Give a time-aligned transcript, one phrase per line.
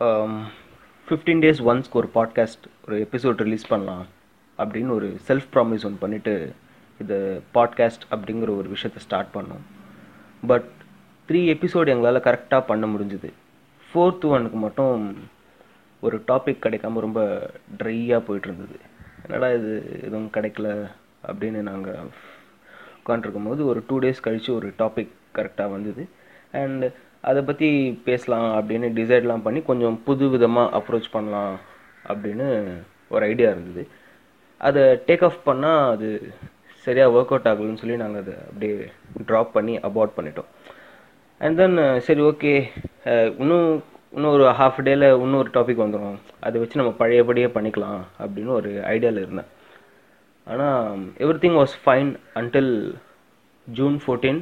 [0.00, 4.06] Fifteen days ஒன்ஸ்க்கு ஒரு podcast ஒரு episode release பண்ணலாம்
[4.58, 6.52] அப்படின்னு ஒரு செல்ஃப் ப்ராமிஸ் ஒன்று பண்ணிவிட்டு
[7.00, 9.64] இது பாட்காஸ்ட் அப்படிங்கிற ஒரு விஷயத்தை ஸ்டார்ட் பண்ணோம்.
[10.46, 10.68] பட்
[11.28, 13.30] த்ரீ எபிசோடு எங்களால் கரெக்டாக பண்ண முடிஞ்சுது.
[13.88, 15.16] ஃபோர்த்து ஒனுக்கு மட்டும்
[16.00, 18.78] ஒரு டாபிக் கிடைக்காம ரொம்ப ட்ரையாக போயிட்டு இருந்தது
[19.26, 20.90] என்னடா இது எதுவும் கிடைக்கல
[21.26, 22.00] அப்படின்னு நாங்கள்
[23.00, 26.08] உட்காந்துருக்கும் போது ஒரு டூ டேஸ் கழித்து ஒரு டாபிக் கரெக்டாக வந்தது.
[26.52, 26.84] அண்ட்
[27.28, 27.68] அதை பற்றி
[28.06, 31.54] பேசலாம் அப்படின்னு டிசைட்லாம் பண்ணி கொஞ்சம் புது விதமாக அப்ரோச் பண்ணலாம்
[32.10, 32.46] அப்படின்னு
[33.14, 33.82] ஒரு ஐடியா இருந்தது.
[34.60, 36.08] அதை டேக் ஆஃப் பண்ணால் அது
[36.86, 38.76] சரியாக ஒர்க் அவுட் ஆகலன்னு சொல்லி நாங்கள் அதை அப்படியே
[39.28, 40.50] ட்ராப் பண்ணி அபார்ட் பண்ணிட்டோம்.
[41.40, 42.52] அண்ட் தென் சரி ஓகே
[43.42, 43.68] இன்னும்
[44.14, 49.22] இன்னும் ஒரு ஹாஃப் டேயில் இன்னொரு டாபிக் வந்துடும் அதை வச்சு நம்ம பழையபடியே பண்ணிக்கலாம் அப்படின்னு ஒரு ஐடியாவில்
[49.24, 49.50] இருந்தேன்.
[50.46, 50.98] ஆனால்
[51.44, 52.74] everything was fine until
[53.66, 54.40] June fourteen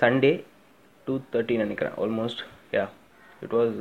[0.00, 0.32] Sunday
[1.06, 1.94] two thirty நினைக்கிறேன்.
[2.02, 2.42] Almost
[2.76, 2.86] yeah
[3.44, 3.76] it was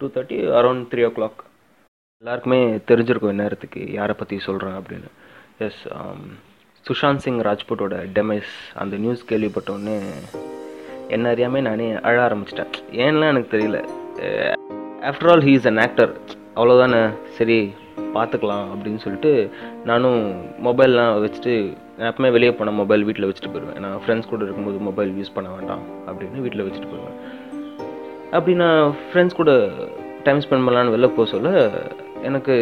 [0.00, 1.40] two thirty around three o'clock
[2.22, 5.10] எல்லாருக்குமே தெரிஞ்சிருக்கும் இந்நேரத்துக்கு யாரை பற்றி சொல்கிறேன் அப்படின்னு.
[5.66, 6.22] எஸ் um,
[6.88, 9.96] சுஷாந்த் சிங் ராஜ்புட்டோட டெமைஸ் அந்த நியூஸ் கேள்விப்பட்டோன்னே
[11.14, 12.70] என்ன அறியாமல் நானே அழ ஆரம்பிச்சிட்டேன்.
[13.04, 13.78] ஏன்லாம் எனக்கு தெரியல.
[15.10, 16.12] After all he is an actor
[16.58, 17.00] அவ்வளோதானே
[17.38, 17.58] சரி
[18.16, 19.32] பார்த்துக்கலாம் அப்படின்னு சொல்லிட்டு
[19.90, 20.22] நானும்
[20.66, 21.56] மொபைல்லாம் வச்சுட்டு
[21.98, 23.78] நான் எப்பவுமே வெளியே போனால் மொபைல் வீட்டில் வச்சுட்டு போயிடுவேன்.
[23.84, 27.18] நான் ஃப்ரெண்ட்ஸ் கூட இருக்கும்போது மொபைல் யூஸ் பண்ண வேண்டாம் அப்படின்னு வீட்டில் வச்சுட்டு போயிடுவேன்.
[28.36, 29.52] அப்படி நான் ஃப்ரெண்ட்ஸ் கூட
[30.26, 31.50] டைம் ஸ்பெண்ட் பண்ணலான்னு வெளில போக சொல்ல
[32.28, 32.54] எனக்கு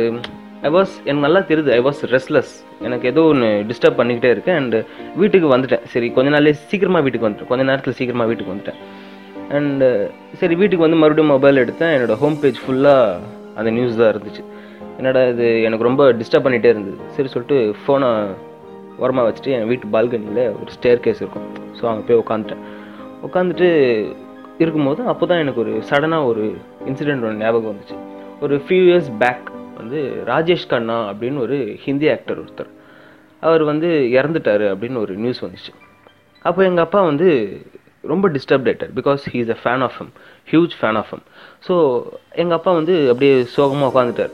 [0.69, 1.71] ஐ வாஸ் எனக்கு நல்லா தெரியுது.
[1.79, 2.53] ஐ வாஸ் ரெஸ்ட்லெஸ்
[2.87, 4.59] எனக்கு ஏதோ ஒன்று டிஸ்டர்ப் பண்ணிக்கிட்டே இருக்கேன்.
[4.61, 4.79] அண்டு
[5.21, 5.85] வீட்டுக்கு வந்துட்டேன்.
[5.95, 7.51] சரி கொஞ்ச நாளே சீக்கிரமாக வீட்டுக்கு வந்துட்டேன்.
[7.51, 8.81] கொஞ்ச நேரத்தில் சீக்கிரமாக வீட்டுக்கு வந்துட்டேன்.
[9.57, 9.89] அண்டு
[10.41, 11.93] சரி வீட்டுக்கு வந்து மறுபடியும் மொபைல் எடுத்தேன்.
[11.97, 13.21] என்னோடய ஹோம் பேஜ் ஃபுல்லாக
[13.59, 14.43] அந்த நியூஸ் தான் இருந்துச்சு.
[14.99, 16.99] என்னடா இது எனக்கு ரொம்ப டிஸ்டர்ப் பண்ணிகிட்டே இருந்தது.
[17.17, 18.11] சரி சொல்லிட்டு ஃபோனை
[19.03, 21.47] உரமாக வச்சுட்டு என் வீட்டு பால்கனியில் ஒரு ஸ்டேர் கேஸ் இருக்கும்.
[21.79, 22.63] ஸோ அங்கே போய் உட்காந்துட்டேன்
[23.29, 23.69] உட்காந்துட்டு
[24.63, 26.43] இருக்கும்போது அப்போ தான் எனக்கு ஒரு சடனாக ஒரு
[26.89, 27.97] இன்சிடெண்ட் ஒன்று ஞாபகம் வந்துச்சு.
[28.45, 29.47] ஒரு ஃபியூ இயர்ஸ் பேக்
[29.81, 30.01] வந்து
[30.33, 32.71] ராஜேஷ் கண்ணா அப்படின்னு ஒரு ஹிந்தி ஆக்டர் ஒருத்தர்.
[33.43, 35.73] அவர் வந்து இறந்துட்டார் அப்படின்னு ஒரு நியூஸ் வந்துச்சு.
[36.49, 37.29] அப்போ எங்கள் அப்பா வந்து
[38.13, 40.13] ரொம்ப டிஸ்டர்ப்ட் ஆகிட்டார் because he is a fan of him
[40.51, 41.25] huge fan of him
[41.67, 41.75] so
[42.43, 44.33] எங்கள் அப்பா வந்து அப்படியே சோகமாக உட்காந்துட்டார்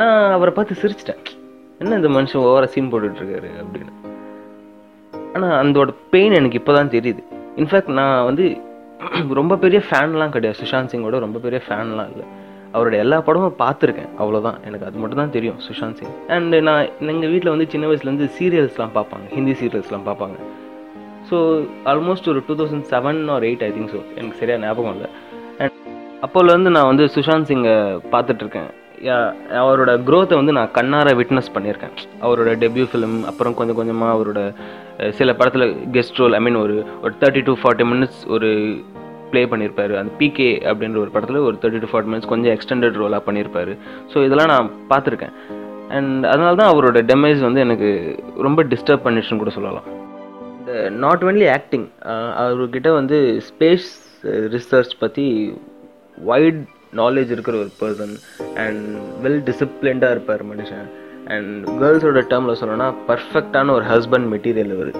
[0.00, 1.22] நான் அவரை பார்த்து சிரிச்சிட்டேன்.
[1.82, 3.92] என்ன இந்த மனுஷன் ஓவர சீன் போட்டுட்ருக்காரு அப்படின்னு.
[5.36, 7.22] ஆனால் அதோட பெயின் எனக்கு இப்போ தான் தெரியுது
[7.62, 8.46] இன்ஃபேக்ட் நான் வந்து
[9.38, 10.56] ரொம்ப பெரிய ஃபேன்லாம் கிடையாது.
[10.62, 12.26] சுஷாந்த் சிங்கோட ரொம்ப பெரிய ஃபேன்லாம் இல்லை.
[12.74, 14.10] அவரோட எல்லா படமும் பார்த்துருக்கேன்.
[14.22, 16.12] அவ்வளோதான் எனக்கு அது மட்டும் தான் தெரியும் சுஷாந்த் சிங்.
[16.34, 19.26] அண்டு நான் எங்கள் வீட்டில் வந்து சின்ன வயசுலேருந்து சீரியல்ஸ்லாம் பார்ப்பாங்க.
[19.36, 20.36] ஹிந்தி சீரியல்ஸ்லாம் பார்ப்பாங்க.
[21.30, 21.38] ஸோ
[21.92, 25.10] ஆல்மோஸ்ட் ஒரு two thousand seven or eight I think so எனக்கு சரியாக ஞாபகம் இல்லை.
[25.62, 25.74] அண்ட்
[26.26, 27.74] அப்போலேருந்து நான் வந்து சுஷாந்த் சிங்கை
[28.14, 28.70] பார்த்துட்ருக்கேன்.
[29.60, 31.94] அவரோட க்ரோத்தை வந்து நான் கண்ணார விட்னஸ் பண்ணியிருக்கேன்.
[32.26, 34.40] அவரோட டெபியூ ஃபிலிம் அப்புறம் கொஞ்சம் கொஞ்சமாக அவரோட
[35.18, 36.74] சில படத்தில் கெஸ்ட் ரோல் ஐ மீன் ஒரு
[37.04, 38.50] ஒரு தேர்ட்டி டு ஃபார்ட்டி மினிட்ஸ் ஒரு
[39.30, 39.94] ப்ளே பண்ணியிருப்பாரு.
[40.00, 43.74] அந்த பிகே அப்படின்ற ஒரு படத்தில் ஒரு தேர்ட்டி டு ஃபார்ட்டி மினிட்ஸ் கொஞ்சம் எக்ஸ்டெண்டட் ரோலாக பண்ணியிருப்பாரு.
[44.12, 45.34] ஸோ இதெல்லாம் நான் பார்த்துருக்கேன்.
[45.96, 47.90] அண்ட் அதனால தான் அவரோட டெமேஜ் வந்து எனக்கு
[48.46, 49.88] ரொம்ப டிஸ்டர்ப் பண்ணிடுச்சுன்னு கூட சொல்லலாம்.
[50.58, 50.74] இந்த
[51.04, 51.86] நாட் ஒன்லி ஆக்டிங்
[52.42, 53.18] அவர்கிட்ட வந்து
[53.48, 53.88] ஸ்பேஸ்
[54.54, 55.26] ரிசர்ச் பற்றி
[56.30, 56.62] வைட்
[57.00, 58.14] நாலேஜ் இருக்கிற ஒரு பர்சன்
[58.62, 58.82] அண்ட்
[59.24, 60.86] வெல் டிசிப்ளின்டாக இருப்பார் மனுஷன்.
[61.34, 64.90] அண்ட் கேர்ள்ஸோட டேர்மில் சொல்லணும்னா பர்ஃபெக்டான ஒரு ஹஸ்பண்ட் மெட்டீரியல் இவர்.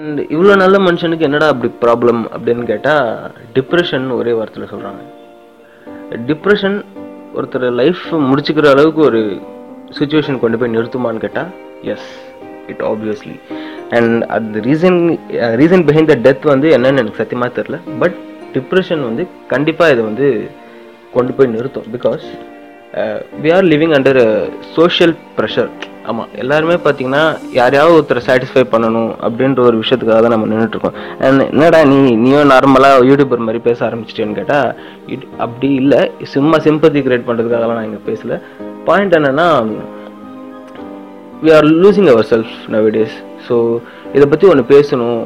[0.00, 3.08] அண்ட் இவ்வளோ நல்ல மனுஷனுக்கு என்னடா அப்படி ப்ராப்ளம் அப்படின்னு கேட்டால்
[3.56, 5.02] டிப்ரெஷன் ஒரே வார்த்தையில் சொல்கிறாங்க
[6.30, 6.76] டிப்ரெஷன்
[7.38, 9.20] ஒருத்தர் லைஃப் முடிச்சுக்கிற அளவுக்கு ஒரு
[9.98, 11.50] சுச்சுவேஷன் கொண்டு போய் நிறுத்துமான்னு கேட்டால்
[11.94, 12.08] எஸ்
[12.72, 13.36] இட் ஆப்வியஸ்லி
[13.98, 14.98] அண்ட் அந்த reason
[15.60, 18.16] reason behind the death வந்து என்னன்னு எனக்கு சத்தியமாக தெரில பட்
[18.56, 20.28] டிப்ரெஷன் வந்து கண்டிப்பாக இதை வந்து
[21.14, 21.86] கொண்டு போய் நிறுத்தும்.
[21.96, 22.24] Because
[23.42, 24.20] we are living under
[24.76, 25.70] social pressure
[26.10, 27.22] ஆமாம் எல்லாருமே பார்த்தீங்கன்னா
[27.58, 33.04] யாரையாவது ஒருத்தரை சாட்டிஸ்ஃபை பண்ணணும் அப்படின்ற ஒரு விஷயத்துக்காக தான் நம்ம நின்றுட்டுருக்கோம் அண்ட் என்னடா நீ நீயும் நார்மலாக
[33.08, 34.70] யூடியூபர் மாதிரி பேச ஆரம்பிச்சிட்டேன்னு கேட்டால்
[35.14, 36.00] இட் அப்படி இல்லை.
[36.34, 38.38] சும்மா சிம்பத்தி கிரியேட் பண்ணுறதுக்காகலாம் நான் இங்கே பேசல.
[38.88, 39.46] பாயிண்ட் என்னென்னா
[41.44, 43.16] we are losing our self nowadays
[43.48, 43.56] so
[44.16, 45.22] இதை பற்றி ஒன்று பேசணும்.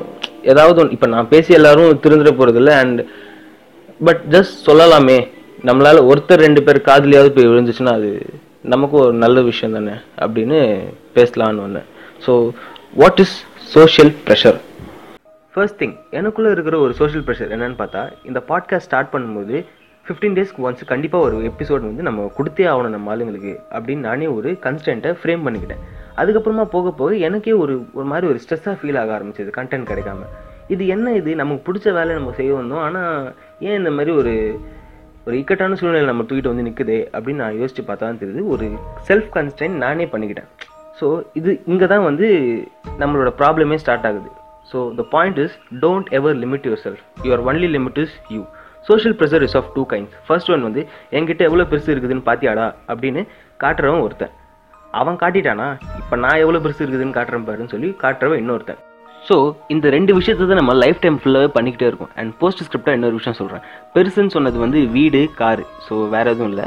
[0.52, 3.00] ஏதாவது ஒன்று இப்போ நான் பேசி எல்லாரும் திருந்துட போகிறதில்ல அண்ட்
[4.08, 5.18] பட் ஜஸ்ட் சொல்லலாமே.
[5.68, 8.10] நம்மளால் ஒருத்தர் ரெண்டு பேர் காதலியாவது போய் விழுந்துச்சுன்னா அது
[8.72, 9.94] நமக்கும் ஒரு நல்ல விஷயம் தானே
[10.24, 10.58] அப்படின்னு
[11.14, 11.86] பேசலான்னு வந்தேன்.
[12.24, 12.32] So
[13.02, 13.36] what is
[13.74, 14.58] social pressure
[15.54, 19.56] first thing எனக்குள்ளே இருக்கிற ஒரு சோஷியல் ப்ரெஷர் என்னன்னு பார்த்தா இந்த பாட்காஸ்ட் ஸ்டார்ட் பண்ணும்போது
[20.06, 24.50] ஃபிஃப்டீன் டேஸ்க்கு ஒன்ஸ் கண்டிப்பாக ஒரு எபிசோட் வந்து நம்ம கொடுத்தே ஆகணும் நம்ம ஆளுங்களுக்கு அப்படின்னு நானே ஒரு
[24.66, 25.82] கன்ஸ்டன்ட்டை ஃப்ரேம் பண்ணிக்கிட்டேன்.
[26.20, 30.28] அதுக்கப்புறமா போக போக எனக்கே ஒரு ஒரு மாதிரி ஒரு ஸ்ட்ரெஸ்ஸாக ஃபீல் ஆக ஆரம்பிச்சது கண்டென்ட் கிடைக்காம.
[30.74, 31.30] இது என்ன இது?
[31.40, 32.84] நமக்கு பிடிச்ச வேலையை நம்ம செய்ய வந்தோம்.
[32.86, 33.34] ஆனால்
[33.68, 34.34] ஏன் இந்த மாதிரி ஒரு
[35.26, 38.40] ஒரு இக்கட்டான சூழ்நிலை நம்ம தூக்கிட்டு வந்து நிற்குதே அப்படின்னு நான் யோசிச்சு பார்த்தா தான் தெரியுது.
[38.54, 38.66] ஒரு
[39.08, 40.50] செல்ஃப் கன்ஸ்டைன் நானே பண்ணிக்கிட்டேன்.
[40.98, 41.06] ஸோ
[41.38, 42.26] இது இங்கே தான் வந்து
[43.02, 44.30] நம்மளோட ப்ராப்ளமே ஸ்டார்ட் ஆகுது.
[44.70, 48.42] So the point is don't ever limit yourself your only limit is you
[48.88, 50.82] social pressure is of two kinds first one வந்து
[51.18, 53.22] என்கிட்ட எவ்வளோ பெருசு இருக்குதுன்னு பார்த்தியாடா அப்படின்னு
[53.64, 54.34] காட்டுறவன் ஒருத்தன்.
[55.00, 55.68] அவன் காட்டிட்டானா?
[56.00, 58.82] இப்போ நான் எவ்வளோ பெருசு இருக்குதுன்னு காட்டுறேன் பாருன்னு சொல்லி காட்டுறவன் இன்னொருத்தன்.
[59.28, 59.36] ஸோ
[59.74, 62.10] இந்த ரெண்டு விஷயத்தை தான் நம்ம லைஃப் டைம் ஃபுல்லாகவே பண்ணிக்கிட்டே இருக்கும்.
[62.20, 63.62] அண்ட் போஸ்ட் ஸ்கிரிப்டாக இன்னொரு விஷயம் சொல்கிறேன்
[63.94, 65.64] பெருசுன்னு சொன்னது வந்து வீடு காரு.
[65.86, 66.66] ஸோ வேறு எதுவும் இல்லை.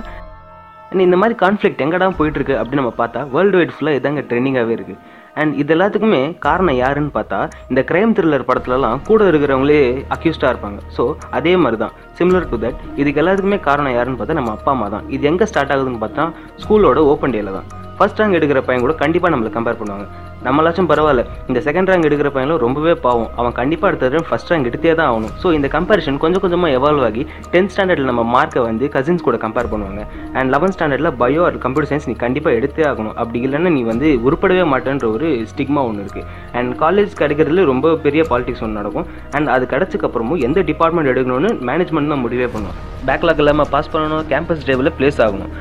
[0.89, 5.00] அண்ட் இந்த மாதிரி கான்ஃப்ளிக்ட் எங்கடா போயிட்டுருக்கு அப்படின்னு நம்ம பார்த்தா வேர்ல்டு வைட் ஃபுல்லாக இதாங்க ட்ரெண்டிங்காகவே இருக்குது
[5.42, 7.39] அண்ட் இது எல்லாத்துக்குமே காரணம் யாருன்னு பார்த்தா
[7.71, 9.81] இந்த கிரைம் த்ரில்லர் படத்துலலாம் கூட இருக்கிறவங்களே
[10.15, 10.80] அக்யூஸ்டாக இருப்பாங்க.
[10.95, 11.04] ஸோ
[11.39, 15.06] அதே மாதிரி தான் சிமிலர் டு தட் இதுக்கு எல்லாத்துக்குமே காரணம் யாருன்னு பார்த்தா நம்ம அப்பா அம்மா தான்.
[15.18, 16.25] இது எங்கே ஸ்டார்ட் ஆகுதுன்னு பார்த்தா
[16.63, 17.68] ஸ்கூலோட ஓப்பன் டேல தான்.
[18.00, 20.07] ஃபர்ஸ்ட் ரேங்க் எடுக்கிற பையன் கூட கண்டிப்பாக நம்மளை கம்பேர் பண்ணுவாங்க.
[20.45, 21.22] நம்மளாச்சும் பரவாயில்ல.
[21.50, 23.30] இந்த செகண்ட் ரேங்க் எடுக்கிற பையனும் ரொம்பவே பாவம்.
[23.39, 25.34] அவன் கண்டிப்பாக அடுத்த ஃபர்ஸ்ட் ரேங்க் எடுத்தே தான் ஆகணும்.
[25.42, 27.24] ஸோ இந்த கம்பேரிஷன் கொஞ்சம் கொஞ்சமாக எவால்வ் ஆகி
[27.54, 30.04] டென்த் ஸ்டாண்டர்டில் நம்ம மார்க்கை வந்து கசின்ஸ் கூட கம்பேர் பண்ணுவாங்க.
[30.38, 33.16] அண்ட் லெவன்த் ஸ்டாண்டர்டில் பயோ ஆர் கம்ப்யூட்டர் சயின்ஸ் நீ கண்டிப்பாக எடுத்தே ஆகணும்.
[33.22, 36.28] அப்படி இல்லைன்னா நீ வந்து உருப்படவே மாட்டேன்ற ஒரு ஸ்டிக்மா ஒன்று இருக்குது
[36.60, 39.07] அண்ட் காலேஜ் கிடைக்கிறதுல ரொம்ப பெரிய பாலிடிக்ஸ் ஒன்று நடக்கும்.
[39.38, 42.78] அண்ட் அது கிடச்சக்கப்புறமும் எந்த டிபார்ட்மெண்ட் எடுக்கணும்னு மேனேஜ்மெண்ட் தான் முடிவே பண்ணுவோம்
[43.10, 45.51] பேக்லாக் இல்லாமல் பாஸ் பண்ணணும் கேம்பஸ் டேவில் ப்ளேஸ் ஆகணும்.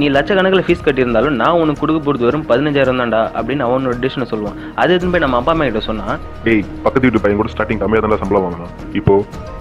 [0.00, 4.58] நீ லட்சக்கணக்கில் ஃபீஸ் கட்டியிருந்தாலும் நான் உனக்கு கொடுக்க போகிறது வெறும் பதினஞ்சாயிரம் தான்டா அப்படின்னு அவனோட டிசிஷனை சொல்லுவான்.
[4.80, 6.06] அது எதுன்னு போய் நம்ம அப்பா அம்மா கிட்ட சொன்னா
[6.46, 9.14] டேய் பக்கத்து வீட்டு பையன் கூட ஸ்டார்டிங் கம்மியாக தான் சம்பளம் வாங்கணும் இப்போ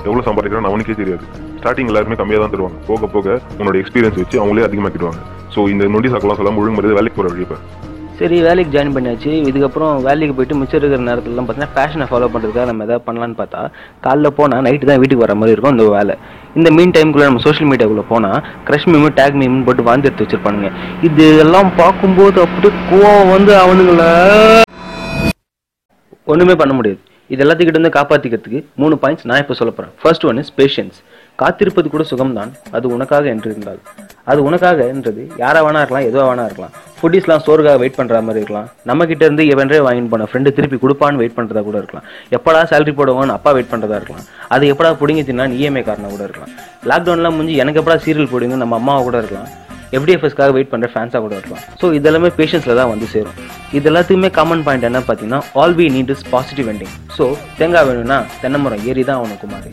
[0.08, 1.24] எவ்வளோ சம்பாதிக்கிறான்னு அவனுக்கே தெரியாது.
[1.60, 2.80] ஸ்டார்டிங் எல்லாருமே கம்மியாக தான் தருவாங்க.
[2.90, 5.22] போக போக உன்னோட எக்ஸ்பீரியன்ஸ் வச்சு அவங்களே அதிகமாக்கிடுவாங்க.
[5.56, 7.60] ஸோ இந்த நொண்டி சாக்கெல்லாம் சொல்ல ஒழுங்கு வேலைக்கு போகிற வழி இப்போ
[8.20, 9.32] சரி வேலைக்கு ஜாயின் பண்ணியாச்சு.
[9.50, 13.62] இதுக்கப்புறம் வேலைக்கு போயிட்டு மிச்சம் இருக்கிற நேரத்துலலாம் பார்த்தீங்கன்னா ஃபேஷனை ஃபாலோ பண்ணுறதுக்காக நம்ம எதாவது பண்ணலான்னு பார்த்தா
[14.06, 16.16] காலைல போனால் நைட்டு தான் வீட்டுக்கு வர மாதிரி இருக்கும் இந்த வேலை.
[16.60, 20.72] இந்த மீன் டைமுக்குள்ளே நம்ம சோஷியல் மீடியாக்குள்ளே போனால் க்ரஷ் மீமு டேக் மீம் போட்டு வாழ்ந்து எடுத்து வச்சுருப்பானுங்க.
[21.10, 24.02] இது எல்லாம் பார்க்கும்போது அப்படியே கோவம் வந்து அவனுங்கள.
[26.34, 27.00] ஒன்றுமே பண்ண முடியாது.
[27.34, 30.98] இது எல்லாத்துக்கிட்ட இருந்து காப்பாற்றிக்கிறதுக்கு மூணு பாயிண்ட்ஸ் நான் இப்போ சொல்ல போகிறேன் ஃபர்ஸ்ட் ஒன் இஸ் பேஷன்ஸ்
[31.44, 32.54] காத்திருப்பது கூட சுகம்தான்.
[32.78, 33.82] அது உனக்காக என்று இருந்தால்.
[34.32, 35.24] அது உனக்காக என்றது.
[35.66, 36.74] வேணா இருக்கலாம் எதுவாக வேணா இருக்கலாம்.
[37.00, 38.68] ஃபுட்டிஸ்லாம் சோறுக்காக வெயிட் பண்ணுற மாதிரி இருக்கலாம்.
[38.90, 42.06] நம்ம கிட்ட இருந்து எவன்றே வாங்கிட்டு போன ஃப்ரெண்டு திருப்பி கொடுப்பான்னு வெயிட் பண்ணுறதா கூட இருக்கலாம்.
[42.38, 44.26] எப்படா சேலரி போடுவான்னு அப்பா வெயிட் பண்ணுறதா இருக்கலாம்.
[44.56, 46.54] அது எப்படா பிடிங்கி தின்னா இஎம்ஐ காரணம் கூட இருக்கலாம்.
[46.92, 49.52] லாக்டவுன்லாம் முடிஞ்சு எனக்கு எப்படா சீரியல் போடுங்க நம்ம அம்மாவை கூட இருக்கலாம்.
[49.98, 51.62] எஃப்டிஎஃப்எஸ்க்காக வெயிட் பண்ணுற ஃபேன்ஸாக கூட இருக்கலாம்.
[51.82, 53.38] ஸோ இதெல்லாமே பேஷன்ஸில் தான் வந்து சேரும்.
[53.78, 57.26] இது எல்லாத்துக்குமே காமன் பாயிண்ட் என்ன பார்த்தீங்கன்னா all we need is positive ending so
[57.60, 59.72] தேங்காய் வேணும்னா தென்னை மரம் ஏறி தான் அவனுக்கு மாறி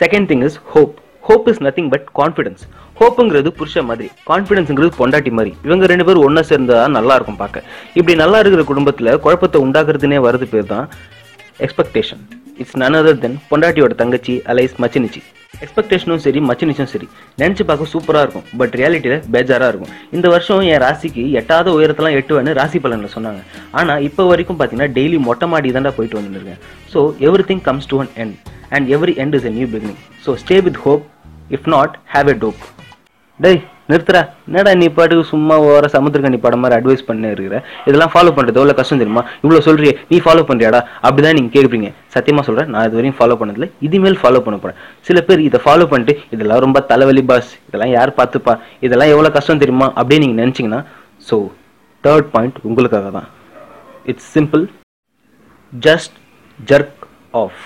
[0.00, 0.96] second thing is hope
[1.30, 2.62] hope is nothing but confidence
[3.00, 5.52] ஹோப்புங்கிறது புருஷ மாதிரி கான்ஃபிடன்ஸுங்கிறது பொண்டாட்டி மாதிரி.
[5.66, 7.66] இவங்க ரெண்டு பேரும் ஒன்றா சேர்ந்தா நல்லா இருக்கும் பார்க்க.
[7.98, 10.86] இப்படி நல்லா இருக்கிற குடும்பத்தில் குழப்பத்தை உண்டாக்குறதுனே வரது பேர் தான்
[11.66, 12.22] expectation
[12.62, 15.20] it's none other than பொண்டாட்டியோட தங்கச்சி அலைஸ் மச்சினிச்சி.
[15.64, 17.06] எக்ஸ்பெக்டேஷனும் சரி மச்சினிச்சும் சரி.
[17.40, 19.90] நினச்சி பார்க்க சூப்பராக இருக்கும் பட் ரியாலிட்டியில் பேஜாராக இருக்கும்.
[20.16, 23.40] இந்த வருஷம் என் ராசிக்கு எட்டாத உயரத்தெல்லாம் எட்டுவேன்னு ராசி பலனில் சொன்னாங்க.
[23.80, 26.60] ஆனால் இப்போ வரைக்கும் பார்த்தீங்கன்னா டெய்லி மொட்டை மாடி தாண்டா போயிட்டு வந்துருக்கேன்
[26.94, 27.02] so
[27.50, 28.36] everything comes to an end
[28.76, 31.04] and every end is a new beginning so stay with hope
[31.50, 32.62] if not have a dope
[33.40, 33.60] டேய்
[33.90, 37.56] நிறுத்துறா என்னடா நீ பாட்டுக்கு சும்மா ஓர சமுத்திரக்கணி படம் மாதிரி அட்வைஸ் பண்ண இருக்கிற
[37.88, 39.22] இதெல்லாம் ஃபாலோ பண்ணுறது எவ்வளோ கஷ்டம் தெரியுமா?
[39.42, 43.68] இவ்வளோ சொல்றியே நீ ஃபாலோ பண்ணுறியாடா அப்படிதான் நீங்கள் கேட்குறீங்க சத்தியமாக சொல்கிறேன் நான் இது வரையும் ஃபாலோ பண்ணதில்ல.
[43.86, 48.12] இதுமேல் ஃபாலோ பண்ண போகிறேன் சில பேர் இதை ஃபாலோ பண்ணிட்டு இதெல்லாம் ரொம்ப தலைவலி பாஸ் இதெல்லாம் யார்
[48.20, 48.54] பார்த்துப்பா?
[48.86, 49.88] இதெல்லாம் எவ்வளோ கஷ்டம் தெரியுமா?
[50.00, 50.80] அப்படின்னு நீங்கள் நினச்சிங்கன்னா
[51.30, 51.38] ஸோ
[52.04, 53.28] தேர்ட் பாயிண்ட் உங்களுக்காக தான்
[54.12, 54.64] it's simple
[55.72, 56.16] just
[56.58, 57.02] jerk
[57.42, 57.60] off